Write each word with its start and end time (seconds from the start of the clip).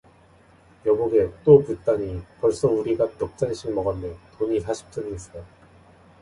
여보게 0.83 1.29
또 1.43 1.59
붓다니, 1.63 2.23
벌써 2.39 2.67
우리가 2.67 3.07
넉 3.19 3.37
잔씩 3.37 3.71
먹었네, 3.71 4.15
돈이 4.39 4.59
사십 4.61 4.91
전일세 4.91 5.43